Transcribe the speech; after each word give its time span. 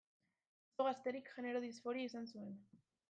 Oso 0.71 0.87
gazterik 0.87 1.29
genero-disforia 1.35 2.11
izan 2.11 2.27
zuen. 2.33 2.57